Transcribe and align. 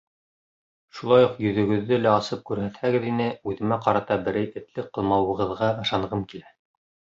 Шулай 0.99 1.25
уҡ 1.25 1.35
йөҙөгөҙҙө 1.47 1.99
лә 2.05 2.13
асып 2.21 2.41
күрһәтһәгеҙ 2.49 3.05
ине, 3.11 3.29
үҙемә 3.53 3.79
ҡарата 3.85 4.19
берәй 4.29 4.51
этлек 4.65 4.91
ҡылмауығыҙға 4.99 5.73
ышанғым 5.87 6.29
килә. 6.35 6.53